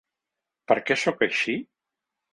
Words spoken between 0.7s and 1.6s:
“Per què sóc així?”